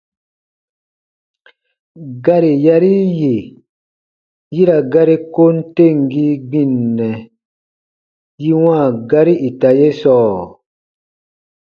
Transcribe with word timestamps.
Gari 2.25 2.53
yari 2.65 2.93
yì 3.19 3.35
yi 4.53 4.61
ra 4.69 4.77
gari 4.93 5.15
kom 5.35 5.55
temgii 5.75 6.35
gbinnɛ 6.47 7.09
yi 8.41 8.51
wãa 8.63 8.87
gari 9.09 9.33
ita 9.47 9.69
ye 9.79 9.87
sɔɔ? 10.01 10.33